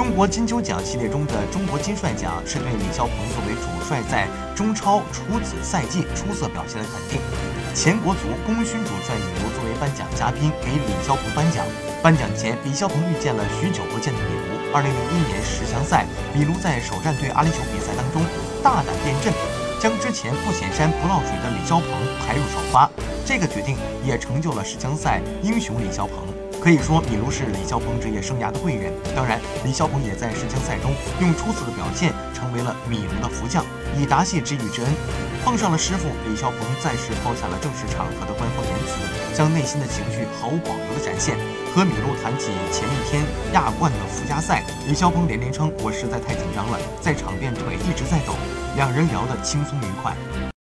[0.00, 4.26] 中国金球奖系列中的中国金帅奖是对李霄鹏作为主帅在
[4.56, 7.20] 中超处子赛季出色表现的肯定。
[7.74, 11.66] 前国足功勋主帅米卢作为颁奖嘉宾给李霄鹏颁奖。
[12.02, 14.72] 颁奖前，李霄鹏遇见了许久不见的米卢。
[14.74, 18.24] 二零零一年十强赛，米卢在首战对阿联酋比赛当中
[18.64, 19.30] 大胆变阵，
[19.80, 21.88] 将之前不显山不露水的李霄鹏
[22.20, 22.88] 排入首发。
[23.24, 26.28] 这个决定也成就了世青赛英雄李霄鹏。
[26.60, 28.92] 可以说，米卢是李霄鹏职业生涯的贵人。
[29.16, 33.64] 当然，李霄鹏也在世青赛中用出色的表现，成为了米卢的福将，
[33.98, 34.92] 以答谢知遇之恩。
[35.44, 41.36] 碰上了师傅，李霄鹏暂时抛下了正式场合的官方言辞，将内心的情绪毫无保留的展现。
[41.74, 43.22] 和米露谈起前一天
[43.52, 48.34] 亚冠的附加赛，李霄鹏连连称：“我实在太紧张了，在场边腿一直在抖。”
[48.76, 50.50] 两人聊得轻松愉快。